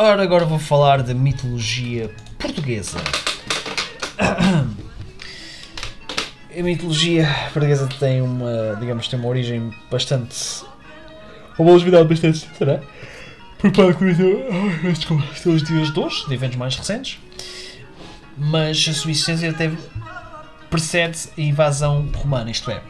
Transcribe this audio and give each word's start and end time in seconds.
Ora, 0.00 0.22
agora 0.22 0.44
vou 0.44 0.60
falar 0.60 1.02
da 1.02 1.12
mitologia 1.12 2.08
portuguesa. 2.38 2.98
A 6.56 6.62
mitologia 6.62 7.26
portuguesa 7.52 7.88
tem 7.98 8.22
uma, 8.22 8.76
digamos, 8.78 9.08
tem 9.08 9.18
uma 9.18 9.28
origem 9.28 9.74
bastante. 9.90 10.62
Uma 11.58 11.72
longevidade 11.72 12.08
bastante. 12.08 12.48
Será? 12.56 12.80
Por 13.58 13.72
parte 13.72 14.04
dos 15.44 15.62
dias 15.64 15.92
de 15.92 15.98
hoje, 15.98 16.28
de 16.28 16.34
eventos 16.34 16.56
mais 16.56 16.76
recentes. 16.76 17.18
Mas 18.36 18.86
a 18.88 18.92
sua 18.92 19.10
existência 19.10 19.52
teve. 19.52 19.76
precede 20.70 21.18
a 21.36 21.40
invasão 21.40 22.08
romana, 22.14 22.52
isto 22.52 22.70
é, 22.70 22.80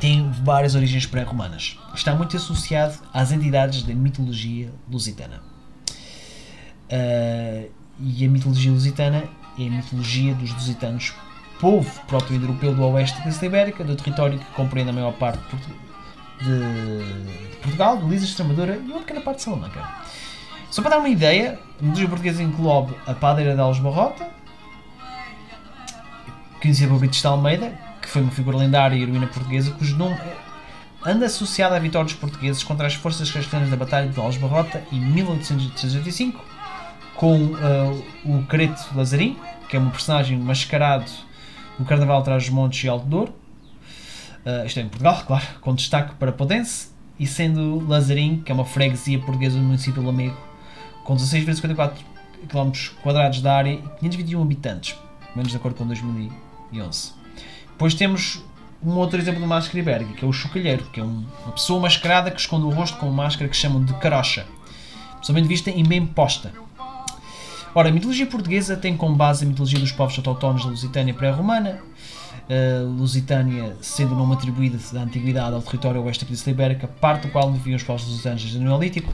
tem 0.00 0.28
várias 0.42 0.74
origens 0.74 1.06
pré-romanas. 1.06 1.78
Está 1.94 2.16
muito 2.16 2.36
associado 2.36 2.98
às 3.14 3.30
entidades 3.30 3.84
da 3.84 3.94
mitologia 3.94 4.72
lusitana. 4.90 5.54
Uh, 6.90 7.70
e 7.98 8.24
a 8.24 8.28
mitologia 8.28 8.70
lusitana 8.70 9.24
é 9.58 9.66
a 9.66 9.70
mitologia 9.70 10.34
dos 10.34 10.52
lusitanos, 10.52 11.14
povo 11.58 12.00
próprio 12.06 12.40
europeu 12.40 12.74
do 12.74 12.84
oeste 12.84 13.20
da 13.22 13.46
Ibérica, 13.46 13.82
do 13.82 13.96
território 13.96 14.38
que 14.38 14.44
compreende 14.52 14.90
a 14.90 14.92
maior 14.92 15.12
parte 15.14 15.42
de 16.42 17.56
Portugal, 17.62 17.96
de 17.98 18.06
Lisa, 18.06 18.24
Extremadura 18.26 18.76
e 18.76 18.90
uma 18.90 19.00
pequena 19.00 19.20
parte 19.20 19.38
de 19.38 19.44
Salamanca. 19.44 19.82
Só 20.70 20.82
para 20.82 20.92
dar 20.92 20.98
uma 20.98 21.08
ideia, 21.08 21.58
a 21.80 21.82
mitologia 21.82 22.08
portuguesa 22.08 22.42
inclui 22.42 22.94
a 23.06 23.14
padeira 23.14 23.54
de 23.54 23.60
Alves 23.60 23.80
Barrota, 23.80 24.28
conhecida 26.60 26.88
por 26.88 26.98
Brites 26.98 27.20
de 27.20 27.26
Almeida, 27.26 27.72
que 28.02 28.08
foi 28.08 28.22
uma 28.22 28.30
figura 28.30 28.58
lendária 28.58 28.96
e 28.96 29.02
heroína 29.02 29.26
portuguesa, 29.26 29.70
cujo 29.72 29.96
nome 29.96 30.18
anda 31.04 31.26
associado 31.26 31.74
à 31.74 31.78
vitória 31.78 32.04
dos 32.04 32.14
portugueses 32.14 32.62
contra 32.62 32.86
as 32.86 32.94
forças 32.94 33.30
castelhanas 33.30 33.70
da 33.70 33.76
Batalha 33.76 34.08
de 34.08 34.18
Alves 34.18 34.38
Barrota 34.38 34.82
em 34.90 35.00
1885, 35.00 36.44
com 37.16 37.36
uh, 37.36 38.04
o 38.24 38.44
Careto 38.46 38.82
Lazarim, 38.94 39.36
que 39.68 39.76
é 39.76 39.80
um 39.80 39.90
personagem 39.90 40.38
mascarado 40.38 41.10
no 41.78 41.84
Carnaval 41.84 42.20
atrás 42.20 42.44
dos 42.44 42.52
Montes 42.52 42.84
e 42.84 42.88
Alto 42.88 43.06
Douro. 43.06 43.32
Uh, 44.44 44.66
isto 44.66 44.78
é 44.78 44.82
em 44.82 44.88
Portugal, 44.88 45.22
claro, 45.26 45.44
com 45.60 45.74
destaque 45.74 46.14
para 46.16 46.30
Podense, 46.30 46.88
e 47.18 47.26
sendo 47.26 47.86
Lazarim, 47.88 48.42
que 48.44 48.52
é 48.52 48.54
uma 48.54 48.64
freguesia 48.64 49.18
portuguesa 49.18 49.58
do 49.58 49.64
município 49.64 50.00
de 50.00 50.06
Lamego, 50.06 50.36
com 51.04 51.16
16,54 51.16 51.94
km 52.48 52.70
quadrados 53.02 53.40
de 53.40 53.48
área 53.48 53.72
e 53.72 53.78
521 54.00 54.42
habitantes, 54.42 54.96
menos 55.34 55.50
de 55.50 55.56
acordo 55.56 55.76
com 55.76 55.86
2011. 55.86 57.12
Depois 57.68 57.94
temos 57.94 58.42
um 58.82 58.92
outro 58.92 59.18
exemplo 59.18 59.40
de 59.40 59.46
máscara 59.46 59.78
ibérica, 59.78 60.12
que 60.12 60.24
é 60.24 60.28
o 60.28 60.32
chocalheiro, 60.32 60.84
que 60.92 61.00
é 61.00 61.02
um, 61.02 61.24
uma 61.44 61.52
pessoa 61.52 61.80
mascarada 61.80 62.30
que 62.30 62.40
esconde 62.40 62.66
o 62.66 62.70
rosto 62.70 62.98
com 62.98 63.06
uma 63.06 63.24
máscara 63.24 63.48
que 63.48 63.56
chamam 63.56 63.82
de 63.82 63.94
carocha, 63.94 64.46
pessoalmente 65.18 65.48
vista 65.48 65.70
e 65.70 65.82
bem 65.82 66.06
posta. 66.06 66.65
Ora, 67.76 67.90
a 67.90 67.92
mitologia 67.92 68.26
portuguesa 68.26 68.74
tem 68.74 68.96
como 68.96 69.14
base 69.14 69.44
a 69.44 69.46
mitologia 69.46 69.78
dos 69.78 69.92
povos 69.92 70.16
autóctones 70.16 70.64
da 70.64 70.70
Lusitânia 70.70 71.12
pré-romana, 71.12 71.78
uh, 72.48 72.88
Lusitânia 72.88 73.76
sendo 73.82 74.14
o 74.14 74.16
nome 74.16 74.32
atribuído 74.32 74.78
da 74.94 75.02
antiguidade 75.02 75.54
ao 75.54 75.60
território 75.60 76.02
oeste 76.02 76.24
da 76.24 76.26
Península 76.26 76.52
Ibérica, 76.52 76.88
parte 76.88 77.26
do 77.26 77.32
qual 77.32 77.52
viviam 77.52 77.76
os 77.76 77.82
povos 77.82 78.08
lusitanos 78.08 78.40
desde 78.40 78.56
o 78.56 78.62
Neolítico. 78.62 79.12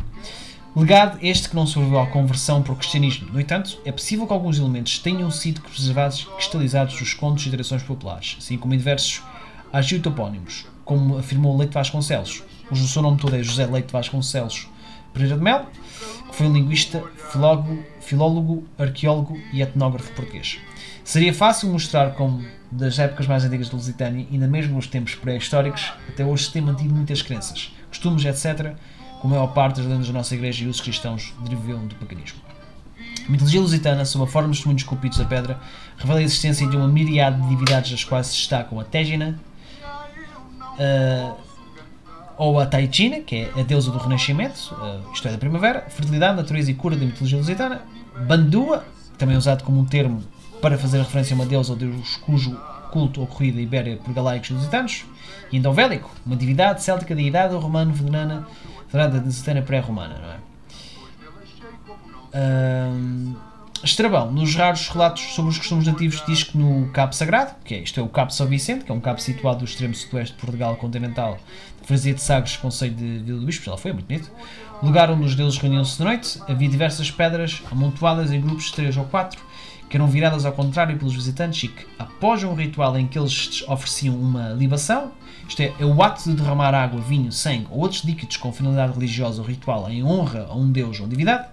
Legado 0.76 1.18
este 1.20 1.48
que 1.48 1.56
não 1.56 1.66
sobreviveu 1.66 2.02
à 2.02 2.06
conversão 2.06 2.62
para 2.62 2.72
o 2.72 2.76
cristianismo. 2.76 3.30
No 3.32 3.40
entanto, 3.40 3.80
é 3.84 3.90
possível 3.90 4.28
que 4.28 4.32
alguns 4.32 4.60
elementos 4.60 4.96
tenham 5.00 5.28
sido 5.28 5.60
preservados 5.60 6.28
cristalizados 6.36 6.96
dos 6.96 7.14
contos 7.14 7.44
e 7.44 7.50
tradições 7.50 7.82
populares, 7.82 8.36
assim 8.38 8.56
como 8.56 8.74
em 8.74 8.78
diversos 8.78 9.24
agiotopónimos, 9.72 10.66
como 10.84 11.18
afirmou 11.18 11.58
Leite 11.58 11.74
Vasconcelos. 11.74 12.44
O 12.70 12.76
seu 12.76 13.02
nome 13.02 13.18
todo 13.18 13.34
é 13.34 13.42
José 13.42 13.66
Leite 13.66 13.92
Vasconcelos 13.92 14.68
Pereira 15.12 15.36
de 15.36 15.42
Mel, 15.42 15.66
que 16.30 16.36
foi 16.36 16.46
um 16.46 16.52
linguista, 16.52 17.02
filólogo, 17.30 17.78
filólogo, 18.00 18.66
arqueólogo 18.78 19.38
e 19.52 19.62
etnógrafo 19.62 20.12
português. 20.12 20.58
Seria 21.04 21.34
fácil 21.34 21.68
mostrar 21.68 22.12
como, 22.14 22.44
das 22.70 22.98
épocas 22.98 23.26
mais 23.26 23.44
antigas 23.44 23.68
da 23.68 23.76
Lusitânia, 23.76 24.26
ainda 24.30 24.46
mesmo 24.46 24.76
nos 24.76 24.86
tempos 24.86 25.14
pré-históricos, 25.14 25.92
até 26.08 26.24
hoje 26.24 26.44
se 26.44 26.52
tem 26.52 26.62
mantido 26.62 26.94
muitas 26.94 27.22
crenças, 27.22 27.72
costumes, 27.88 28.24
etc., 28.24 28.74
como 29.20 29.34
a 29.34 29.38
maior 29.38 29.52
parte 29.52 29.76
das 29.76 29.86
lendas 29.86 30.06
da 30.06 30.12
nossa 30.12 30.34
igreja 30.34 30.64
e 30.64 30.68
usos 30.68 30.80
cristãos 30.80 31.32
derivam 31.42 31.86
do 31.86 31.94
paganismo. 31.96 32.40
A 33.26 33.30
mitologia 33.30 33.60
lusitana, 33.60 34.04
sob 34.04 34.24
a 34.24 34.26
forma 34.26 34.48
de 34.48 34.56
testemunhos 34.56 34.82
esculpidos 34.82 35.18
da 35.18 35.24
pedra, 35.24 35.60
revela 35.96 36.18
a 36.18 36.22
existência 36.22 36.66
de 36.68 36.76
uma 36.76 36.88
miríade 36.88 37.40
de 37.40 37.48
divindades 37.48 37.90
das 37.90 38.04
quais 38.04 38.26
se 38.26 38.36
destacam 38.36 38.80
a 38.80 38.84
Tégina, 38.84 39.38
uh, 40.78 41.36
ou 42.42 42.58
a 42.58 42.66
Taichina, 42.66 43.20
que 43.20 43.36
é 43.36 43.60
a 43.60 43.62
deusa 43.62 43.92
do 43.92 43.98
renascimento, 43.98 44.74
isto 45.14 45.28
é, 45.28 45.30
da 45.30 45.38
primavera, 45.38 45.86
fertilidade, 45.88 46.36
natureza 46.36 46.72
e 46.72 46.74
cura 46.74 46.96
da 46.96 47.06
mitologia 47.06 47.38
lusitana, 47.38 47.82
Bandua, 48.26 48.84
também 49.16 49.36
usado 49.36 49.62
como 49.62 49.78
um 49.78 49.84
termo 49.84 50.24
para 50.60 50.76
fazer 50.76 50.98
referência 50.98 51.34
a 51.34 51.36
uma 51.36 51.46
deusa 51.46 51.72
ou 51.72 51.78
deus 51.78 52.16
cujo 52.16 52.60
culto 52.90 53.22
ocorrido 53.22 53.58
na 53.58 53.62
Ibéria 53.62 53.96
por 53.96 54.12
galaicos 54.12 54.50
lusitanos, 54.50 55.04
e 55.52 55.56
então 55.56 55.72
Vélico, 55.72 56.10
uma 56.26 56.34
divindade 56.34 56.82
céltica 56.82 57.14
da 57.14 57.22
idade 57.22 57.54
romano-venerana 57.54 58.44
de 59.24 59.32
cena 59.32 59.62
pré-romana, 59.62 60.18
não 60.18 60.32
é? 60.32 60.38
Estrabão, 63.84 64.30
nos 64.30 64.54
raros 64.54 64.88
relatos 64.88 65.34
sobre 65.34 65.50
os 65.50 65.58
costumes 65.58 65.84
nativos, 65.84 66.22
diz 66.24 66.44
que 66.44 66.56
no 66.56 66.88
Cabo 66.92 67.12
Sagrado, 67.12 67.56
que 67.64 67.74
é, 67.74 67.78
isto 67.80 67.98
é 67.98 68.02
o 68.02 68.08
Cabo 68.08 68.32
São 68.32 68.46
Vicente, 68.46 68.84
que 68.84 68.92
é 68.92 68.94
um 68.94 69.00
cabo 69.00 69.20
situado 69.20 69.58
no 69.58 69.64
extremo 69.64 69.92
sudoeste 69.92 70.36
de 70.36 70.40
Portugal 70.40 70.76
continental, 70.76 71.36
de 71.80 71.88
Frazia 71.88 72.14
de 72.14 72.22
Sagres, 72.22 72.56
Conselho 72.56 72.94
de 72.94 73.18
Vila 73.18 73.40
do 73.40 73.46
Bispo, 73.46 73.64
já 73.64 73.76
foi, 73.76 73.90
é 73.90 73.94
muito 73.94 74.06
bonito, 74.06 74.30
lugar 74.80 75.10
onde 75.10 75.24
os 75.24 75.34
deuses 75.34 75.58
reuniam-se 75.58 75.98
de 75.98 76.04
noite, 76.04 76.40
havia 76.46 76.68
diversas 76.68 77.10
pedras 77.10 77.60
amontoadas 77.72 78.30
em 78.30 78.40
grupos 78.40 78.66
de 78.66 78.74
3 78.74 78.96
ou 78.98 79.04
4, 79.06 79.40
que 79.90 79.96
eram 79.96 80.06
viradas 80.06 80.46
ao 80.46 80.52
contrário 80.52 80.96
pelos 80.96 81.14
visitantes 81.14 81.64
e 81.64 81.68
que, 81.68 81.84
após 81.98 82.44
um 82.44 82.54
ritual 82.54 82.96
em 82.96 83.08
que 83.08 83.18
eles 83.18 83.64
ofereciam 83.66 84.14
uma 84.14 84.50
libação, 84.50 85.10
isto 85.48 85.60
é, 85.60 85.72
é 85.80 85.84
o 85.84 86.00
ato 86.04 86.22
de 86.22 86.36
derramar 86.36 86.72
água, 86.72 87.00
vinho, 87.00 87.32
sangue 87.32 87.66
ou 87.68 87.80
outros 87.80 88.04
líquidos 88.04 88.36
com 88.36 88.52
finalidade 88.52 88.92
religiosa 88.92 89.42
ou 89.42 89.48
ritual 89.48 89.90
em 89.90 90.04
honra 90.04 90.46
a 90.48 90.54
um 90.54 90.70
deus 90.70 91.00
ou 91.00 91.08
divindade, 91.08 91.48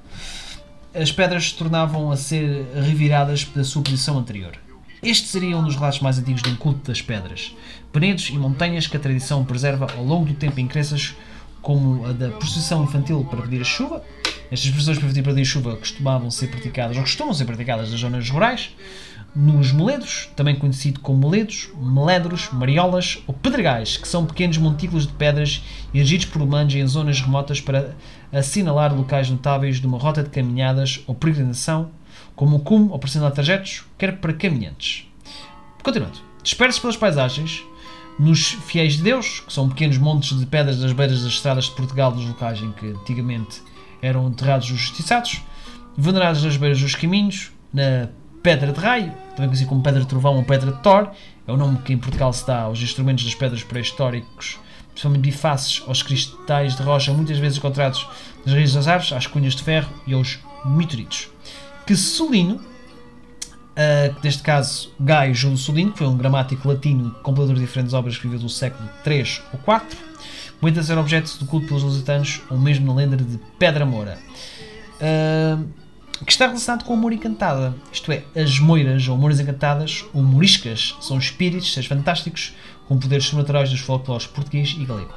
as 0.93 1.11
pedras 1.11 1.49
se 1.49 1.55
tornavam 1.55 2.11
a 2.11 2.17
ser 2.17 2.65
reviradas 2.73 3.45
da 3.45 3.63
sua 3.63 3.81
posição 3.81 4.17
anterior. 4.17 4.53
Este 5.01 5.27
seria 5.27 5.57
um 5.57 5.63
dos 5.63 5.75
relatos 5.75 6.01
mais 6.01 6.17
antigos 6.17 6.41
de 6.41 6.49
um 6.49 6.55
culto 6.55 6.87
das 6.87 7.01
pedras, 7.01 7.55
penedos 7.91 8.29
e 8.29 8.37
montanhas 8.37 8.87
que 8.87 8.97
a 8.97 8.99
tradição 8.99 9.45
preserva 9.45 9.87
ao 9.95 10.03
longo 10.03 10.25
do 10.25 10.33
tempo 10.33 10.59
em 10.59 10.67
crenças 10.67 11.15
como 11.61 12.05
a 12.05 12.11
da 12.11 12.29
procissão 12.29 12.83
infantil 12.83 13.25
para 13.29 13.41
pedir 13.41 13.61
a 13.61 13.65
chuva, 13.65 14.03
estas 14.51 14.65
expressões 14.65 14.97
para 14.97 15.09
pedir 15.23 15.45
chuva 15.45 15.77
costumavam 15.77 16.31
ser 16.31 16.47
praticadas, 16.47 16.97
ou 16.97 17.03
costumam 17.03 17.33
ser 17.33 17.45
praticadas 17.45 17.91
nas 17.91 17.99
zonas 17.99 18.29
rurais, 18.29 18.71
nos 19.35 19.71
moledos, 19.71 20.29
também 20.35 20.55
conhecido 20.55 20.99
como 20.99 21.19
moledos, 21.19 21.69
meledros, 21.79 22.49
mariolas 22.51 23.21
ou 23.27 23.33
pedregais, 23.33 23.97
que 23.97 24.07
são 24.07 24.25
pequenos 24.25 24.57
montículos 24.57 25.05
de 25.05 25.13
pedras 25.13 25.63
erigidos 25.93 26.25
por 26.25 26.41
humanos 26.41 26.73
em 26.73 26.85
zonas 26.87 27.21
remotas 27.21 27.61
para 27.61 27.95
assinalar 28.31 28.95
locais 28.95 29.29
notáveis 29.29 29.79
de 29.79 29.87
uma 29.87 29.97
rota 29.97 30.23
de 30.23 30.29
caminhadas 30.29 31.01
ou 31.07 31.15
peregrinação, 31.15 31.91
como 32.35 32.57
o 32.57 32.59
cume 32.59 32.89
ou 32.89 32.99
personal 32.99 33.31
trajetos, 33.31 33.83
quer 33.97 34.17
para 34.17 34.33
caminhantes. 34.33 35.05
Continuando. 35.83 36.19
Dispersos 36.41 36.79
pelas 36.79 36.97
paisagens, 36.97 37.63
nos 38.17 38.51
fiéis 38.65 38.93
de 38.93 39.03
Deus, 39.03 39.41
que 39.41 39.53
são 39.53 39.69
pequenos 39.69 39.97
montes 39.97 40.37
de 40.37 40.45
pedras 40.45 40.79
nas 40.79 40.91
beiras 40.91 41.21
das 41.23 41.33
estradas 41.33 41.65
de 41.65 41.71
Portugal, 41.71 42.11
dos 42.11 42.25
locais 42.25 42.61
em 42.61 42.71
que 42.71 42.87
antigamente 42.87 43.61
eram 44.01 44.27
enterrados 44.27 44.69
os 44.71 44.79
justiçados, 44.79 45.41
venerados 45.97 46.43
nas 46.43 46.57
beiras 46.57 46.81
dos 46.81 46.95
caminhos, 46.95 47.51
na 47.73 48.09
pedra 48.41 48.71
de 48.71 48.79
raio, 48.79 49.11
também 49.31 49.47
conhecido 49.47 49.69
como 49.69 49.81
pedra 49.81 50.01
de 50.01 50.07
trovão 50.07 50.35
ou 50.35 50.43
pedra 50.43 50.71
de 50.71 50.81
Thor, 50.81 51.09
é 51.47 51.51
o 51.51 51.57
nome 51.57 51.79
que 51.79 51.93
em 51.93 51.97
Portugal 51.97 52.31
se 52.31 52.45
dá 52.45 52.61
aos 52.61 52.81
instrumentos 52.81 53.23
das 53.23 53.35
pedras 53.35 53.63
pré-históricos, 53.63 54.59
principalmente 54.91 55.21
bifaces 55.21 55.83
aos 55.87 56.01
cristais 56.03 56.75
de 56.75 56.83
rocha, 56.83 57.13
muitas 57.13 57.37
vezes 57.37 57.57
encontrados 57.57 58.07
nas 58.45 58.53
raízes 58.53 58.75
das 58.75 58.87
árvores, 58.87 59.13
às 59.13 59.27
cunhas 59.27 59.55
de 59.55 59.63
ferro 59.63 59.91
e 60.05 60.13
aos 60.13 60.39
meteoritos. 60.65 61.29
Que 61.85 61.95
Solino, 61.95 62.55
uh, 62.55 64.15
neste 64.23 64.43
caso 64.43 64.91
Gaio 64.99 65.33
Júlio 65.33 65.57
Solino, 65.57 65.93
foi 65.95 66.07
um 66.07 66.17
gramático 66.17 66.67
latino 66.67 67.11
compilador 67.23 67.55
de 67.55 67.61
diferentes 67.61 67.93
obras 67.93 68.17
que 68.17 68.23
viveu 68.23 68.39
do 68.39 68.49
século 68.49 68.87
III 69.05 69.41
ou 69.53 69.75
IV, 69.75 70.09
Muitas 70.61 70.87
ser 70.87 70.97
objeto 70.97 71.39
de 71.39 71.45
culto 71.45 71.67
pelos 71.67 71.83
lusitanos, 71.83 72.41
ou 72.49 72.57
mesmo 72.57 72.85
na 72.87 72.93
lenda 72.93 73.15
de 73.15 73.39
Pedra 73.57 73.85
Moura. 73.85 74.17
Uh, 74.99 75.65
que 76.25 76.31
está 76.31 76.47
relacionado 76.47 76.83
com 76.83 76.93
o 76.93 76.97
amor 76.97 77.13
encantada. 77.13 77.73
Isto 77.91 78.11
é, 78.11 78.23
as 78.35 78.59
moiras 78.59 79.07
ou 79.07 79.17
moiras 79.17 79.39
encantadas, 79.39 80.05
ou 80.13 80.21
moriscas, 80.21 80.95
são 80.99 81.17
espíritos, 81.17 81.73
seres 81.73 81.87
fantásticos, 81.87 82.53
com 82.87 82.97
poderes 82.97 83.25
sobrenaturais 83.25 83.69
dos 83.69 83.79
folclores 83.79 84.27
português 84.27 84.75
e 84.77 84.83
galego. 84.83 85.13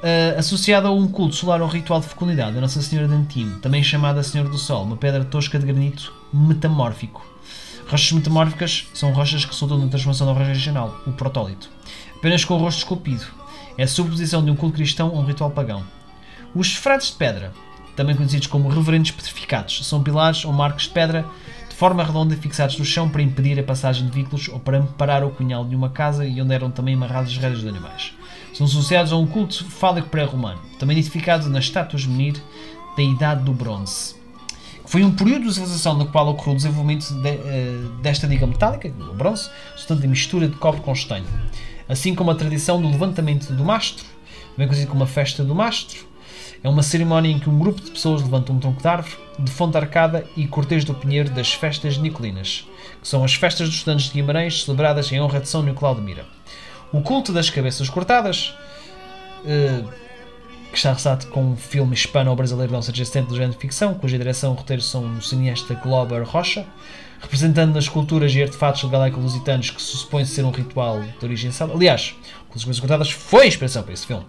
Uh, 0.00 0.38
associada 0.38 0.88
a 0.88 0.90
um 0.90 1.06
culto 1.06 1.34
solar 1.34 1.60
ou 1.60 1.68
ritual 1.68 2.00
de 2.00 2.06
fecundidade 2.06 2.54
da 2.54 2.60
Nossa 2.62 2.80
Senhora 2.80 3.06
de 3.06 3.14
Antimo, 3.14 3.60
também 3.60 3.82
chamada 3.82 4.22
Senhora 4.22 4.48
do 4.48 4.56
Sol, 4.56 4.84
uma 4.84 4.96
pedra 4.96 5.24
tosca 5.24 5.58
de 5.58 5.66
granito 5.66 6.12
metamórfico. 6.32 7.24
Rochas 7.86 8.12
metamórficas 8.12 8.86
são 8.94 9.12
rochas 9.12 9.44
que 9.44 9.52
resultam 9.52 9.78
na 9.78 9.88
transformação 9.88 10.26
da 10.26 10.32
rocha 10.32 10.50
original, 10.50 10.98
o 11.06 11.12
protólito, 11.12 11.68
apenas 12.16 12.44
com 12.44 12.54
o 12.54 12.58
rosto 12.58 12.78
esculpido, 12.78 13.26
é 13.76 13.82
a 13.82 13.88
subposição 13.88 14.42
de 14.44 14.50
um 14.50 14.56
culto 14.56 14.76
cristão 14.76 15.08
a 15.08 15.18
um 15.18 15.24
ritual 15.24 15.50
pagão. 15.50 15.84
Os 16.54 16.74
frades 16.74 17.10
de 17.10 17.16
pedra 17.16 17.52
também 18.00 18.16
conhecidos 18.16 18.46
como 18.46 18.66
reverendos 18.70 19.10
petrificados. 19.10 19.86
São 19.86 20.02
pilares 20.02 20.42
ou 20.46 20.52
marcos 20.54 20.84
de 20.84 20.88
pedra 20.88 21.26
de 21.68 21.74
forma 21.74 22.02
redonda 22.02 22.34
fixados 22.34 22.78
no 22.78 22.84
chão 22.84 23.10
para 23.10 23.20
impedir 23.20 23.60
a 23.60 23.62
passagem 23.62 24.06
de 24.06 24.10
veículos 24.10 24.48
ou 24.48 24.58
para 24.58 24.78
amparar 24.78 25.22
o 25.22 25.28
cunhal 25.28 25.66
de 25.66 25.76
uma 25.76 25.90
casa 25.90 26.24
e 26.24 26.40
onde 26.40 26.54
eram 26.54 26.70
também 26.70 26.94
amarradas 26.94 27.28
as 27.28 27.36
rédeas 27.36 27.60
de 27.60 27.68
animais. 27.68 28.14
São 28.54 28.64
associados 28.64 29.12
a 29.12 29.18
um 29.18 29.26
culto 29.26 29.66
fálico 29.66 30.08
pré-romano, 30.08 30.58
também 30.78 30.96
identificado 30.96 31.50
nas 31.50 31.64
estátuas 31.64 32.06
menir 32.06 32.42
da 32.96 33.02
Idade 33.02 33.44
do 33.44 33.52
Bronze. 33.52 34.14
Foi 34.86 35.04
um 35.04 35.10
período 35.10 35.46
de 35.48 35.52
civilização 35.52 35.94
no 35.94 36.06
qual 36.06 36.26
ocorreu 36.28 36.54
o 36.54 36.56
desenvolvimento 36.56 37.12
de, 37.12 37.28
uh, 37.28 37.88
desta 38.00 38.26
liga 38.26 38.46
metálica, 38.46 38.88
o 38.88 39.14
bronze, 39.14 39.50
portanto, 39.74 40.02
a 40.02 40.08
mistura 40.08 40.48
de 40.48 40.56
cobre 40.56 40.80
com 40.80 40.92
estanho. 40.94 41.26
Assim 41.86 42.14
como 42.14 42.30
a 42.30 42.34
tradição 42.34 42.80
do 42.80 42.88
levantamento 42.88 43.52
do 43.52 43.62
mastro, 43.62 44.06
também 44.52 44.66
conhecido 44.66 44.90
como 44.90 45.04
a 45.04 45.06
festa 45.06 45.44
do 45.44 45.54
mastro, 45.54 46.08
é 46.62 46.68
uma 46.68 46.82
cerimónia 46.82 47.30
em 47.30 47.38
que 47.38 47.48
um 47.48 47.58
grupo 47.58 47.80
de 47.80 47.90
pessoas 47.90 48.22
levanta 48.22 48.52
um 48.52 48.58
tronco 48.58 48.80
de 48.80 48.88
árvore, 48.88 49.16
de 49.38 49.50
fonte 49.50 49.76
arcada 49.76 50.26
e 50.36 50.46
cortejo 50.46 50.86
do 50.86 50.94
pinheiro 50.94 51.30
das 51.30 51.52
festas 51.52 51.96
nicolinas, 51.96 52.66
que 53.00 53.08
são 53.08 53.24
as 53.24 53.34
festas 53.34 53.68
dos 53.68 53.78
estudantes 53.78 54.06
de 54.06 54.12
Guimarães, 54.12 54.64
celebradas 54.64 55.10
em 55.10 55.20
honra 55.20 55.40
de 55.40 55.48
São 55.48 55.62
Nicolau 55.62 55.94
de 55.94 56.02
Mira. 56.02 56.24
O 56.92 57.00
culto 57.00 57.32
das 57.32 57.48
cabeças 57.48 57.88
cortadas, 57.88 58.54
uh, 59.44 59.88
que 60.70 60.76
está 60.76 60.90
relatado 60.90 61.30
com 61.30 61.52
um 61.52 61.56
filme 61.56 61.94
hispano-brasileiro 61.94 62.72
não 62.72 62.80
adjacente 62.80 63.28
do 63.28 63.34
género 63.34 63.52
de 63.52 63.58
ficção, 63.58 63.94
cuja 63.94 64.18
direção 64.18 64.52
e 64.52 64.56
roteiro 64.56 64.82
são 64.82 65.14
do 65.14 65.22
cineasta 65.22 65.74
Glober 65.74 66.22
Rocha, 66.24 66.66
representando 67.20 67.76
as 67.76 67.88
culturas 67.88 68.32
e 68.34 68.42
artefatos 68.42 68.88
galaico-lusitanos 68.88 69.70
que 69.70 69.82
se 69.82 69.96
supõe 69.96 70.24
ser 70.24 70.44
um 70.44 70.50
ritual 70.50 71.00
de 71.02 71.24
origem 71.24 71.50
celta. 71.50 71.74
Aliás, 71.74 72.14
as 72.54 72.64
Coisas 72.64 72.80
Cortadas 72.80 73.10
foi 73.10 73.46
inspiração 73.46 73.82
para 73.82 73.92
esse 73.92 74.06
filme. 74.06 74.24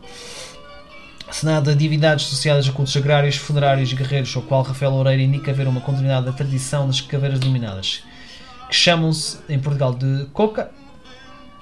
Senado 1.31 1.71
a 1.71 1.73
divindades 1.73 2.27
associadas 2.27 2.67
a 2.67 2.71
cultos 2.71 2.95
agrários, 2.95 3.37
funerários 3.37 3.91
e 3.91 3.95
guerreiros, 3.95 4.35
ao 4.35 4.41
qual 4.41 4.63
Rafael 4.63 4.91
Loureiro 4.91 5.21
indica 5.21 5.51
haver 5.51 5.67
uma 5.67 5.81
continuidade 5.81 6.25
da 6.25 6.33
tradição 6.33 6.87
das 6.87 6.99
caveiras 6.99 7.39
dominadas, 7.39 8.03
que 8.69 8.75
chamam-se 8.75 9.39
em 9.49 9.57
Portugal 9.57 9.93
de 9.93 10.25
Coca, 10.33 10.71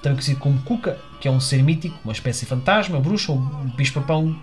também 0.02 0.16
conhecido 0.16 0.40
como 0.40 0.60
Cuca, 0.62 0.98
que 1.20 1.28
é 1.28 1.30
um 1.30 1.40
ser 1.40 1.62
mítico, 1.62 1.96
uma 2.04 2.12
espécie 2.12 2.40
de 2.40 2.46
fantasma, 2.46 2.98
bruxa 2.98 3.32
ou 3.32 3.38
bicho-papão 3.76 4.36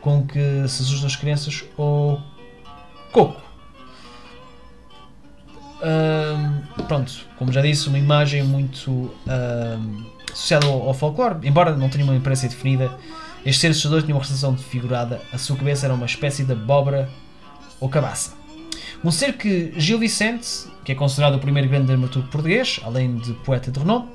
com 0.00 0.26
que 0.26 0.38
se 0.68 0.82
assustam 0.82 1.06
as 1.06 1.16
crianças, 1.16 1.64
ou 1.76 2.20
Coco. 3.12 3.40
pronto, 6.86 7.12
como 7.36 7.52
já 7.52 7.62
disse, 7.62 7.88
uma 7.88 7.98
imagem 7.98 8.42
muito 8.42 9.14
associada 10.32 10.66
ao, 10.66 10.88
ao 10.88 10.94
folclore, 10.94 11.46
embora 11.46 11.76
não 11.76 11.88
tenha 11.88 12.04
uma 12.04 12.16
aparência 12.16 12.48
definida. 12.48 12.90
Estes 13.48 13.62
seres 13.62 13.76
assustadores 13.78 14.04
tinham 14.04 14.18
uma 14.18 14.22
representação 14.22 14.58
figurada, 14.58 15.22
a 15.32 15.38
sua 15.38 15.56
cabeça 15.56 15.86
era 15.86 15.94
uma 15.94 16.04
espécie 16.04 16.44
de 16.44 16.52
abóbora 16.52 17.08
ou 17.80 17.88
cabaça. 17.88 18.34
Um 19.02 19.10
ser 19.10 19.38
que 19.38 19.72
Gil 19.74 19.98
Vicente, 19.98 20.66
que 20.84 20.92
é 20.92 20.94
considerado 20.94 21.36
o 21.36 21.38
primeiro 21.38 21.66
grande 21.66 21.86
dramaturgo 21.86 22.28
português, 22.28 22.78
além 22.84 23.16
de 23.16 23.32
poeta 23.32 23.70
de 23.70 23.78
renome, 23.78 24.06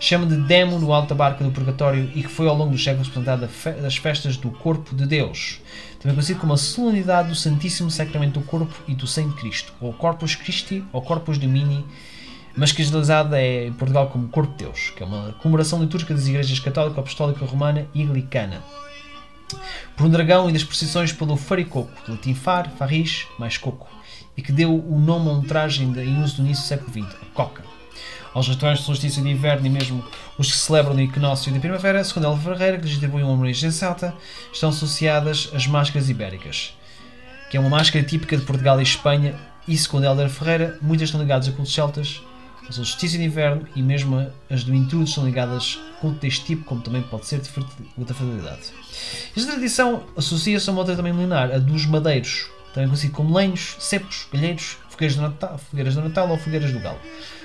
chama 0.00 0.26
de 0.26 0.34
Demo 0.38 0.76
no 0.80 0.92
Alta 0.92 1.14
Barca 1.14 1.44
do 1.44 1.52
Purgatório 1.52 2.10
e 2.16 2.22
que 2.24 2.28
foi 2.28 2.48
ao 2.48 2.56
longo 2.56 2.72
dos 2.72 2.82
séculos 2.82 3.06
representado 3.06 3.48
das 3.80 3.96
festas 3.96 4.36
do 4.36 4.50
Corpo 4.50 4.96
de 4.96 5.06
Deus, 5.06 5.60
também 6.00 6.16
conhecido 6.16 6.40
como 6.40 6.54
a 6.54 6.56
solenidade 6.56 7.28
do 7.28 7.36
Santíssimo 7.36 7.92
Sacramento 7.92 8.40
do 8.40 8.44
Corpo 8.44 8.74
e 8.88 8.94
do 8.96 9.06
Sangue 9.06 9.36
de 9.36 9.40
Cristo, 9.40 9.72
ou 9.80 9.92
Corpus 9.92 10.34
Christi 10.34 10.82
ou 10.92 11.00
Corpus 11.00 11.38
Domini, 11.38 11.86
mas 12.56 12.72
que 12.72 12.82
é 12.82 13.66
em 13.66 13.72
Portugal 13.72 14.08
como 14.08 14.28
Corpo 14.28 14.52
de 14.52 14.64
Deus, 14.64 14.92
que 14.96 15.02
é 15.02 15.06
uma 15.06 15.32
comemoração 15.34 15.80
litúrgica 15.80 16.14
das 16.14 16.26
igrejas 16.26 16.58
católica, 16.58 17.00
apostólica, 17.00 17.44
romana 17.44 17.86
e 17.94 18.02
anglicana. 18.02 18.62
Por 19.96 20.06
um 20.06 20.10
dragão 20.10 20.48
e 20.48 20.52
das 20.52 20.64
procissões 20.64 21.12
pelo 21.12 21.36
faricoco, 21.36 21.90
de 22.04 22.12
latim 22.12 22.34
far, 22.34 22.70
farris, 22.70 23.26
mais 23.38 23.56
coco, 23.56 23.88
e 24.36 24.42
que 24.42 24.52
deu 24.52 24.74
o 24.74 24.98
nome 24.98 25.28
a 25.28 25.32
um 25.32 25.42
traje 25.42 25.82
em 25.82 26.22
uso 26.22 26.36
do 26.36 26.42
início 26.42 26.64
do 26.64 26.68
século 26.68 26.92
XX, 26.92 27.16
a 27.22 27.34
coca 27.34 27.70
aos 28.34 28.48
rituais 28.48 28.78
de 28.78 28.84
solstício 28.84 29.22
de 29.22 29.28
inverno 29.28 29.66
e 29.66 29.70
mesmo 29.70 30.04
os 30.38 30.50
que 30.50 30.58
celebram 30.58 30.94
no 30.94 31.00
equinócio 31.00 31.52
de 31.52 31.58
primavera, 31.58 32.02
segundo 32.04 32.26
Ela 32.26 32.38
Ferreira, 32.38 32.78
que 32.78 32.86
lhes 32.86 32.96
atribui 32.96 33.22
uma 33.22 33.36
origem 33.42 33.70
celta, 33.70 34.14
estão 34.52 34.70
associadas 34.70 35.50
às 35.52 35.66
máscaras 35.66 36.08
ibéricas, 36.08 36.74
que 37.50 37.56
é 37.56 37.60
uma 37.60 37.68
máscara 37.68 38.04
típica 38.04 38.36
de 38.36 38.44
Portugal 38.44 38.78
e 38.80 38.82
Espanha, 38.82 39.34
e 39.66 39.76
segundo 39.76 40.04
Helder 40.04 40.28
Ferreira, 40.28 40.78
muitas 40.80 41.08
estão 41.08 41.20
ligadas 41.20 41.48
a 41.48 41.52
cultos 41.52 41.74
celtas, 41.74 42.22
ao 42.78 42.84
solstício 42.84 43.18
de 43.18 43.24
inverno 43.24 43.66
e 43.74 43.82
mesmo 43.82 44.30
as 44.48 44.64
do 44.64 44.74
intrudo 44.74 45.04
estão 45.04 45.24
ligadas 45.24 45.78
a 45.96 46.00
culto 46.00 46.20
deste 46.20 46.44
tipo, 46.44 46.64
como 46.64 46.80
também 46.80 47.02
pode 47.02 47.26
ser 47.26 47.40
de 47.40 47.50
outra 47.98 48.14
fertilidade. 48.14 48.72
Esta 49.36 49.52
tradição 49.52 50.04
associa-se 50.16 50.68
a 50.68 50.72
uma 50.72 50.80
outra 50.80 50.96
também 50.96 51.12
milenar, 51.12 51.50
a 51.52 51.58
dos 51.58 51.86
madeiros, 51.86 52.48
também 52.72 52.88
conhecido 52.88 53.12
como 53.12 53.36
lenhos, 53.36 53.76
cepos, 53.78 54.28
galheiros, 54.32 54.78
fogueiras 54.88 55.16
do 55.16 55.22
Natal, 55.22 55.58
fogueiras 55.58 55.94
do 55.94 56.02
Natal 56.02 56.28
ou 56.28 56.38
fogueiras 56.38 56.72
do 56.72 56.80
Galo. 56.80 56.98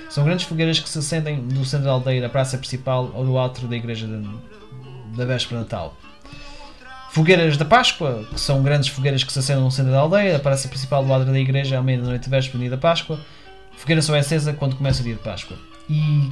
São 0.08 0.24
grandes 0.24 0.46
fogueiras 0.46 0.78
que 0.78 0.88
se 0.88 0.98
acendem 0.98 1.38
no 1.38 1.64
centro 1.64 1.86
da 1.86 1.92
aldeia, 1.92 2.20
na 2.22 2.28
praça 2.28 2.56
principal 2.56 3.10
ou 3.12 3.24
no 3.24 3.38
átrio 3.38 3.66
da 3.66 3.76
igreja 3.76 4.06
de, 4.06 5.16
da 5.16 5.24
véspera 5.24 5.60
de 5.60 5.64
Natal. 5.64 5.96
Fogueiras 7.10 7.56
da 7.56 7.64
Páscoa, 7.64 8.26
que 8.30 8.38
são 8.38 8.62
grandes 8.62 8.88
fogueiras 8.88 9.24
que 9.24 9.32
se 9.32 9.38
acendem 9.38 9.64
no 9.64 9.70
centro 9.70 9.90
da 9.90 9.98
aldeia, 9.98 10.34
na 10.34 10.38
praça 10.38 10.68
principal 10.68 11.04
do 11.04 11.12
átrio 11.12 11.32
da 11.32 11.40
igreja 11.40 11.78
à 11.78 11.82
meia-noite 11.82 12.28
da 12.28 12.36
véspera 12.36 12.70
da 12.70 12.76
Páscoa. 12.76 13.18
Fogueira 13.76 14.02
só 14.02 14.16
é 14.16 14.20
acesa 14.20 14.52
quando 14.52 14.76
começa 14.76 15.00
o 15.00 15.04
dia 15.04 15.14
de 15.14 15.20
Páscoa. 15.20 15.56
E 15.88 16.30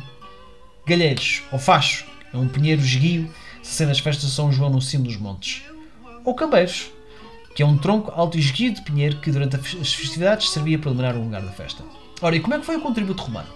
galheiros, 0.87 1.43
ou 1.53 1.59
facho, 1.59 2.05
é 2.33 2.37
um 2.37 2.49
pinheiro 2.49 2.81
esguio 2.81 3.31
se 3.63 3.87
nas 3.87 3.99
festas 3.99 4.29
de 4.29 4.35
São 4.35 4.53
João 4.53 4.71
no 4.71 4.83
cimo 4.83 5.05
dos 5.05 5.17
montes. 5.17 5.63
Ou 6.25 6.35
cambeiros, 6.35 6.91
que 7.55 7.63
é 7.63 7.67
um 7.67 7.79
tronco 7.79 8.11
alto 8.11 8.37
e 8.37 8.41
esguio 8.41 8.73
de 8.73 8.83
pinheiro 8.83 9.19
que 9.21 9.31
durante 9.31 9.57
as 9.57 9.95
festividades 9.95 10.51
servia 10.51 10.79
para 10.79 10.91
iluminar 10.91 11.17
o 11.17 11.23
lugar 11.23 11.43
da 11.43 11.53
festa. 11.53 11.85
Ora, 12.21 12.35
e 12.35 12.41
como 12.41 12.55
é 12.55 12.59
que 12.59 12.67
foi 12.67 12.77
o 12.77 12.81
contributo 12.81 13.23
romano? 13.23 13.49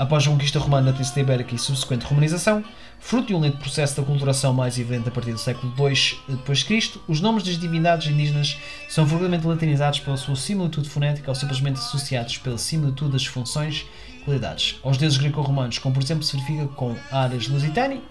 Após 0.00 0.26
a 0.26 0.30
conquista 0.30 0.58
romana 0.58 0.86
da 0.86 0.92
Península 0.94 1.20
Ibérica 1.20 1.54
e 1.54 1.58
subsequente 1.58 2.06
romanização, 2.06 2.64
fruto 2.98 3.26
de 3.26 3.34
um 3.34 3.38
lento 3.38 3.58
processo 3.58 3.96
de 3.96 4.00
aculturação 4.00 4.54
mais 4.54 4.78
evidente 4.78 5.10
a 5.10 5.12
partir 5.12 5.32
do 5.32 5.38
século 5.38 5.74
II 5.78 5.94
d.C., 6.26 6.98
os 7.06 7.20
nomes 7.20 7.42
das 7.42 7.58
divindades 7.58 8.10
indígenas 8.10 8.56
são 8.88 9.06
frequentemente 9.06 9.46
latinizados 9.46 10.00
pela 10.00 10.16
sua 10.16 10.36
similitude 10.36 10.88
fonética 10.88 11.30
ou 11.30 11.34
simplesmente 11.34 11.80
associados 11.80 12.38
pela 12.38 12.56
similitude 12.56 13.12
das 13.12 13.26
funções 13.26 13.84
e 14.08 14.24
qualidades. 14.24 14.80
Aos 14.82 14.96
deuses 14.96 15.18
greco-romanos, 15.18 15.78
como 15.78 15.94
por 15.94 16.02
exemplo 16.02 16.24
se 16.24 16.32
verifica 16.32 16.66
com 16.68 16.96
Ares 17.12 17.46
Lusitani, 17.46 18.02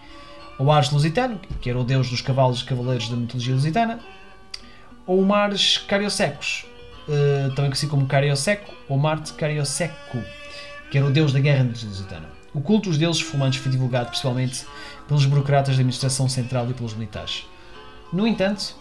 ou 0.60 0.72
Ares 0.72 0.92
Lusitano, 0.92 1.42
que 1.60 1.72
era 1.72 1.80
o 1.80 1.84
deus 1.84 2.08
dos 2.08 2.22
cavalos 2.22 2.62
e 2.62 2.66
cavaleiros 2.66 3.10
da 3.10 3.16
mitologia 3.16 3.56
lusitana, 3.56 4.00
ou 5.08 5.26
Mares 5.26 5.80
Cariosecos, 5.80 6.68
uh, 7.08 7.50
também 7.56 7.72
conhecido 7.72 7.90
como 7.90 8.06
Carioseco, 8.06 8.72
ou 8.88 8.96
Marte 8.96 9.34
Carioseco, 9.34 10.20
que 10.90 10.98
era 10.98 11.08
o 11.08 11.12
deus 11.12 11.32
da 11.32 11.40
guerra 11.40 11.64
lusitana. 11.64 12.30
O 12.54 12.62
culto 12.62 12.90
dos 12.90 12.98
deuses 12.98 13.22
fumantes 13.22 13.60
foi 13.60 13.72
divulgado 13.72 14.10
principalmente 14.10 14.66
pelos 15.08 15.26
burocratas 15.26 15.76
da 15.76 15.82
administração 15.82 16.28
central 16.28 16.70
e 16.70 16.74
pelos 16.74 16.94
militares. 16.94 17.46
No 18.12 18.28
entanto, 18.28 18.76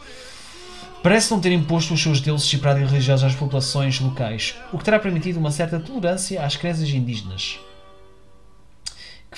parece 1.03 1.31
não 1.31 1.41
ter 1.41 1.53
imposto 1.53 1.93
os 1.93 2.03
seus 2.03 2.21
deuses 2.21 2.50
e 2.53 2.59
práticas 2.59 2.91
religiosas 2.91 3.33
às 3.33 3.38
populações 3.38 4.00
locais, 4.00 4.55
o 4.73 4.79
que 4.79 4.85
terá 4.85 4.99
permitido 4.99 5.38
uma 5.38 5.50
certa 5.50 5.79
tolerância 5.79 6.43
às 6.43 6.57
crenças 6.57 6.88
indígenas, 6.88 7.59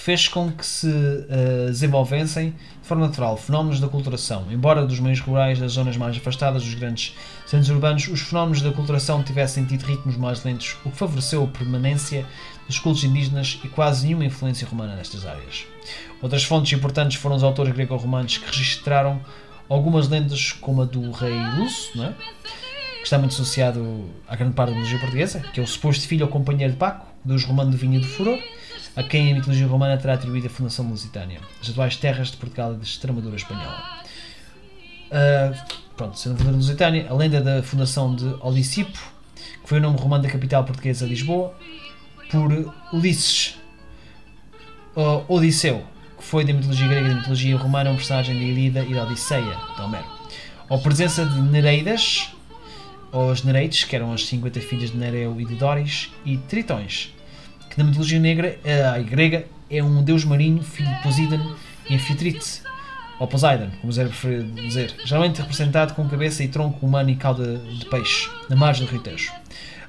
que 0.01 0.05
fez 0.05 0.29
com 0.29 0.51
que 0.51 0.65
se 0.65 0.87
uh, 0.87 1.67
desenvolvessem 1.67 2.53
de 2.53 2.89
forma 2.89 3.07
natural 3.07 3.37
fenómenos 3.37 3.79
da 3.81 3.87
culturação. 3.87 4.47
Embora 4.51 4.87
dos 4.87 4.99
meios 4.99 5.21
rurais, 5.21 5.59
das 5.59 5.73
zonas 5.73 5.95
mais 5.95 6.17
afastadas 6.17 6.65
dos 6.65 6.73
grandes 6.73 7.15
centros 7.45 7.69
urbanos, 7.69 8.09
os 8.09 8.21
fenómenos 8.23 8.63
da 8.63 8.73
culturação 8.73 9.23
tivessem 9.23 9.67
tido 9.67 9.83
ritmos 9.83 10.17
mais 10.17 10.43
lentos, 10.43 10.79
o 10.87 10.91
que 10.91 10.97
favoreceu 10.97 11.45
a 11.45 11.47
permanência 11.47 12.25
dos 12.67 12.79
cultos 12.79 13.05
indígenas 13.05 13.61
e 13.63 13.69
quase 13.69 14.07
nenhuma 14.07 14.25
influência 14.25 14.67
romana 14.67 14.97
nestas 14.97 15.27
áreas. 15.27 15.67
Outras 16.23 16.45
fontes 16.45 16.73
importantes 16.73 17.19
foram 17.19 17.37
os 17.37 17.43
autores 17.43 17.75
greco-romanos 17.75 18.39
que 18.39 18.47
registraram 18.47 19.21
algumas 19.69 20.09
lendas, 20.09 20.53
como 20.53 20.81
a 20.81 20.87
do 20.87 21.11
rei 21.11 21.37
Lúcio, 21.59 22.03
é? 22.03 22.15
que 22.97 23.05
está 23.05 23.19
muito 23.19 23.33
associado 23.33 24.09
à 24.27 24.35
grande 24.35 24.55
parte 24.55 24.71
da 24.71 24.77
mitologia 24.77 24.99
portuguesa, 24.99 25.41
que 25.53 25.61
é 25.61 25.63
o 25.63 25.67
suposto 25.67 26.09
filho 26.09 26.25
ou 26.25 26.33
companheiro 26.33 26.73
de 26.73 26.79
Paco, 26.79 27.07
dos 27.23 27.45
romanos 27.45 27.73
de 27.73 27.77
Vinha 27.77 28.01
do 28.01 28.07
Furor, 28.07 28.39
a 28.97 29.03
quem 29.03 29.33
a 29.33 29.35
mitologia 29.35 29.67
romana 29.67 29.97
terá 29.97 30.15
atribuído 30.15 30.47
a 30.47 30.51
fundação 30.51 30.89
lusitânia, 30.89 31.41
as 31.61 31.71
atuais 31.71 31.97
terras 31.97 32.31
de 32.31 32.37
Portugal 32.37 32.75
e 32.75 32.77
de 32.77 32.85
Extremadura 32.85 33.37
espanhola. 33.37 34.01
Uh, 35.11 35.77
pronto, 35.97 36.19
sendo 36.19 36.49
a 36.49 36.51
Lusitânia, 36.53 37.07
a 37.09 37.15
lenda 37.15 37.41
da 37.41 37.63
fundação 37.63 38.15
de 38.15 38.25
Olicipo, 38.41 38.99
que 39.63 39.69
foi 39.69 39.79
o 39.79 39.81
nome 39.81 39.99
romano 39.99 40.23
da 40.23 40.31
capital 40.31 40.65
portuguesa 40.65 41.05
Lisboa, 41.07 41.55
por 42.31 42.73
Ulisses, 42.93 43.59
uh, 44.97 45.25
Odisseu, 45.29 45.85
que 46.17 46.25
foi 46.25 46.45
da 46.45 46.53
mitologia 46.53 46.87
grega 46.87 47.07
e 47.07 47.11
da 47.11 47.17
mitologia 47.17 47.57
romana 47.57 47.91
um 47.91 47.97
personagem 47.97 48.35
da 48.35 48.43
Ilíada 48.43 48.85
e 48.85 48.95
da 48.95 49.05
Odisseia, 49.05 49.57
de 49.77 49.83
Homero. 49.83 50.07
Ou 50.69 50.79
presença 50.79 51.25
de 51.27 51.41
Nereidas, 51.41 52.31
ou 53.11 53.31
os 53.33 53.43
Nereides, 53.43 53.83
que 53.83 53.97
eram 53.97 54.13
as 54.13 54.27
50 54.27 54.61
filhas 54.61 54.91
de 54.91 54.97
Nereu 54.97 55.41
e 55.41 55.45
de 55.45 55.57
Doris, 55.57 56.13
e 56.25 56.37
Tritões, 56.37 57.13
que 57.71 57.79
na 57.79 57.85
mitologia 57.85 58.19
negra, 58.19 58.59
a 58.95 58.99
grega, 58.99 59.47
é 59.71 59.83
um 59.83 60.03
deus 60.03 60.25
marinho, 60.25 60.63
filho 60.63 60.93
de 60.93 61.03
Poseidon 61.03 61.55
e 61.89 61.95
Anfitrite, 61.95 62.63
ou 63.19 63.29
Poseidon, 63.29 63.71
como 63.81 63.93
era 63.93 64.09
preferido 64.09 64.61
dizer, 64.61 64.95
geralmente 65.05 65.41
representado 65.41 65.95
com 65.95 66.09
cabeça 66.09 66.43
e 66.43 66.49
tronco 66.49 66.85
humano 66.85 67.11
e 67.11 67.17
cauda 67.17 67.59
de 67.59 67.85
peixe, 67.87 68.29
na 68.49 68.57
margem 68.57 68.85
do 68.85 68.91
Rio 68.91 69.01
Tejo. 69.01 69.33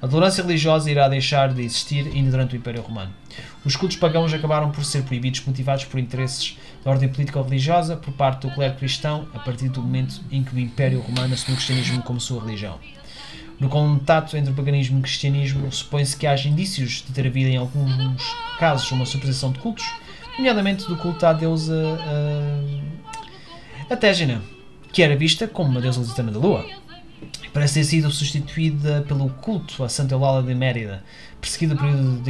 A 0.02 0.08
tolerância 0.08 0.44
religiosa 0.44 0.90
irá 0.90 1.08
deixar 1.08 1.54
de 1.54 1.62
existir 1.62 2.08
ainda 2.08 2.32
durante 2.32 2.56
o 2.56 2.58
Império 2.58 2.82
Romano. 2.82 3.12
Os 3.64 3.76
cultos 3.76 3.98
pagãos 3.98 4.34
acabaram 4.34 4.72
por 4.72 4.84
ser 4.84 5.04
proibidos, 5.04 5.46
motivados 5.46 5.86
por 5.86 6.00
interesses 6.00 6.58
da 6.84 6.90
ordem 6.90 7.08
política 7.08 7.38
ou 7.38 7.46
religiosa 7.46 7.96
por 7.96 8.12
parte 8.14 8.48
do 8.48 8.54
clero 8.54 8.76
cristão, 8.76 9.28
a 9.34 9.38
partir 9.38 9.70
do 9.70 9.82
momento 9.82 10.20
em 10.32 10.44
que 10.44 10.56
o 10.56 10.60
Império 10.60 11.00
Romano 11.02 11.36
assumiu 11.36 11.54
o 11.54 11.58
cristianismo 11.58 12.02
como 12.02 12.20
sua 12.20 12.42
religião. 12.44 12.80
No 13.62 13.70
contato 13.70 14.36
entre 14.36 14.52
o 14.52 14.56
paganismo 14.56 14.98
e 14.98 15.00
o 15.02 15.04
cristianismo, 15.04 15.72
supõe-se 15.72 16.18
que 16.18 16.26
haja 16.26 16.50
indícios 16.50 17.04
de 17.06 17.14
ter 17.14 17.28
havido, 17.28 17.48
em 17.48 17.58
alguns 17.58 18.36
casos, 18.58 18.92
uma 18.92 19.06
suposição 19.06 19.52
de 19.52 19.60
cultos, 19.60 19.86
nomeadamente 20.36 20.88
do 20.88 20.98
culto 20.98 21.24
à 21.28 21.32
deusa 21.32 21.76
uh, 21.76 22.82
Atégina, 23.88 24.42
que 24.92 25.04
era 25.04 25.16
vista 25.16 25.48
como 25.48 25.70
uma 25.70 25.80
deusa 25.80 26.00
lusitana 26.00 26.32
da 26.32 26.40
lua. 26.40 26.66
Parece 27.54 27.76
ter 27.76 27.84
sido 27.84 28.10
substituída 28.10 29.06
pelo 29.08 29.30
culto 29.30 29.84
a 29.84 29.90
Santa 29.90 30.16
Eulala 30.16 30.42
de 30.42 30.56
Mérida, 30.56 31.04
perseguido 31.40 31.76
no 31.76 31.82
período 31.82 32.24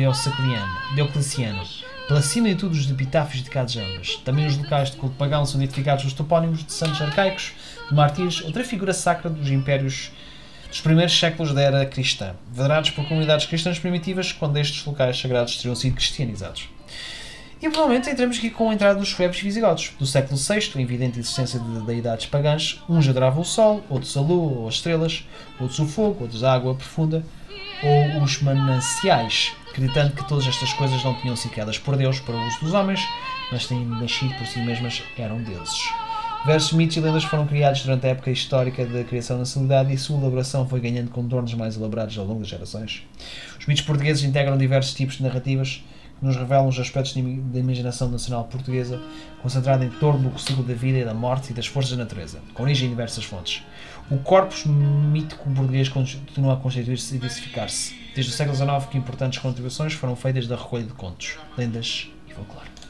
Diocleciano, 0.96 1.64
pela 2.10 2.22
cima 2.22 2.50
de 2.50 2.56
tudo 2.56 2.74
os 2.74 2.92
epitáfios 2.92 3.42
dedicados 3.42 3.78
a 3.78 3.82
ambas. 3.82 4.18
Também 4.26 4.48
os 4.48 4.58
locais 4.58 4.92
de 4.92 4.98
culto 4.98 5.16
pagão 5.16 5.46
são 5.46 5.62
identificados 5.62 6.04
os 6.04 6.12
topónimos 6.12 6.66
de 6.66 6.74
santos 6.74 7.02
arcaicos, 7.02 7.54
de 7.88 7.96
mártires, 7.96 8.42
outra 8.44 8.66
figura 8.66 8.92
sacra 8.92 9.30
dos 9.30 9.50
impérios 9.50 10.12
dos 10.72 10.80
primeiros 10.80 11.20
séculos 11.20 11.54
da 11.54 11.62
era 11.62 11.86
cristã, 11.86 12.34
venerados 12.50 12.92
por 12.92 13.06
comunidades 13.06 13.46
cristãs 13.46 13.78
primitivas 13.78 14.32
quando 14.32 14.56
estes 14.58 14.84
locais 14.86 15.20
sagrados 15.20 15.58
teriam 15.58 15.76
sido 15.76 15.96
cristianizados. 15.96 16.70
E 17.62 17.70
provavelmente 17.70 18.10
entramos 18.10 18.38
aqui 18.38 18.50
com 18.50 18.70
a 18.70 18.74
entrada 18.74 18.98
dos 18.98 19.10
suevos 19.10 19.40
visigodos. 19.40 19.92
Do 20.00 20.06
século 20.06 20.40
VI, 20.40 20.72
a 20.74 20.82
evidente 20.82 21.20
existência 21.20 21.60
de 21.60 21.86
deidades 21.86 22.26
pagãs, 22.26 22.82
uns 22.90 23.08
adoravam 23.08 23.42
o 23.42 23.46
sol, 23.46 23.84
outros 23.90 24.16
a 24.16 24.22
lua 24.22 24.62
ou 24.62 24.68
as 24.68 24.76
estrelas, 24.76 25.28
outros 25.60 25.78
o 25.78 25.86
fogo, 25.86 26.24
outros 26.24 26.44
a 26.44 26.54
água 26.54 26.74
profunda, 26.74 27.24
ou 27.84 28.24
os 28.24 28.42
mananciais, 28.42 29.52
acreditando 29.70 30.16
que 30.16 30.28
todas 30.28 30.48
estas 30.48 30.72
coisas 30.74 31.04
não 31.04 31.14
tinham 31.16 31.36
sido 31.36 31.52
criadas 31.52 31.78
por 31.78 31.98
Deus 31.98 32.20
para 32.22 32.34
o 32.34 32.48
uso 32.48 32.60
dos 32.62 32.74
homens, 32.74 33.02
mas 33.52 33.68
têm 33.68 33.86
nascido 33.86 34.34
por 34.36 34.48
si 34.48 34.60
mesmas, 34.60 35.04
eram 35.18 35.44
deuses. 35.44 35.82
Versos 36.44 36.74
mitos 36.74 36.98
e 36.98 37.00
lendas 37.00 37.24
foram 37.24 37.46
criados 37.46 37.84
durante 37.84 38.08
a 38.08 38.10
época 38.10 38.32
histórica 38.32 38.84
da 38.84 39.04
criação 39.04 39.38
da 39.38 39.46
cidade 39.46 39.94
e 39.94 39.98
sua 39.98 40.18
elaboração 40.18 40.68
foi 40.68 40.80
ganhando 40.80 41.12
contornos 41.12 41.54
mais 41.54 41.78
elaborados 41.78 42.18
ao 42.18 42.26
longo 42.26 42.40
das 42.40 42.50
gerações. 42.50 43.04
Os 43.60 43.68
mitos 43.68 43.84
portugueses 43.84 44.24
integram 44.24 44.58
diversos 44.58 44.96
tipos 44.96 45.18
de 45.18 45.24
narrativas, 45.24 45.84
nos 46.20 46.36
revelam 46.36 46.68
os 46.68 46.80
aspectos 46.80 47.14
da 47.14 47.60
imaginação 47.60 48.10
nacional 48.10 48.46
portuguesa, 48.46 49.02
concentrada 49.42 49.84
em 49.84 49.90
torno 49.90 50.30
do 50.30 50.40
ciclo 50.40 50.64
da 50.64 50.74
vida 50.74 51.00
e 51.00 51.06
da 51.06 51.14
morte 51.14 51.52
e 51.52 51.54
das 51.54 51.66
forças 51.66 51.92
da 51.92 52.04
natureza, 52.04 52.40
com 52.54 52.64
origem 52.64 52.88
em 52.88 52.92
diversas 52.92 53.24
fontes. 53.24 53.64
O 54.10 54.18
corpus 54.18 54.66
mítico 54.66 55.50
português 55.50 55.90
continua 55.90 56.54
a 56.54 56.58
constituir-se 56.58 57.16
e 57.16 57.18
diversificar-se. 57.18 57.96
Desde 58.14 58.32
o 58.32 58.36
século 58.36 58.56
XIX, 58.56 58.86
que 58.90 58.98
importantes 58.98 59.40
contribuições 59.40 59.94
foram 59.94 60.16
feitas 60.16 60.48
da 60.48 60.56
recolha 60.56 60.84
de 60.84 60.94
contos, 60.94 61.38
lendas 61.58 62.10
e 62.28 62.34
folclore. 62.34 62.81